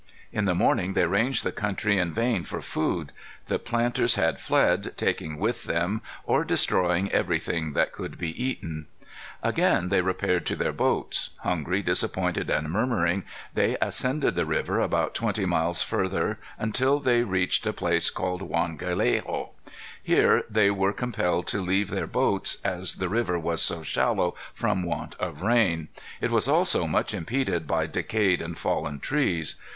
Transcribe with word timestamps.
In 0.33 0.45
the 0.45 0.55
morning 0.55 0.93
they 0.93 1.05
ranged 1.05 1.43
the 1.43 1.51
country 1.51 1.99
in 1.99 2.11
vain 2.11 2.43
for 2.43 2.59
food. 2.59 3.11
The 3.45 3.59
planters 3.59 4.15
had 4.15 4.39
fled, 4.39 4.93
taking 4.97 5.37
with 5.37 5.65
them 5.65 6.01
or 6.23 6.43
destroying 6.43 7.11
everything 7.11 7.73
that 7.73 7.91
could 7.91 8.17
be 8.17 8.31
eaten. 8.43 8.87
Again 9.43 9.89
they 9.89 10.01
repaired 10.01 10.47
to 10.47 10.55
their 10.55 10.71
boats. 10.73 11.29
Hungry, 11.41 11.83
disappointed, 11.83 12.49
and 12.49 12.71
murmuring, 12.71 13.25
they 13.53 13.77
ascended 13.79 14.33
the 14.33 14.47
river 14.47 14.79
about 14.79 15.13
twenty 15.13 15.45
miles 15.45 15.83
farther 15.83 16.39
until 16.57 16.99
they 16.99 17.21
reached 17.21 17.67
a 17.67 17.71
place 17.71 18.09
called 18.09 18.41
Juan 18.41 18.77
Gallego. 18.77 19.51
Here 20.01 20.43
they 20.49 20.71
were 20.71 20.93
compelled 20.93 21.45
to 21.49 21.61
leave 21.61 21.91
their 21.91 22.07
boats, 22.07 22.57
as 22.65 22.95
the 22.95 23.07
river 23.07 23.37
was 23.37 23.61
so 23.61 23.83
shallow 23.83 24.33
from 24.51 24.81
want 24.81 25.13
of 25.19 25.43
rain; 25.43 25.89
it 26.19 26.31
was 26.31 26.47
also 26.47 26.87
much 26.87 27.13
impeded 27.13 27.67
by 27.67 27.85
decayed 27.85 28.41
and 28.41 28.57
fallen 28.57 28.99
trees. 28.99 29.57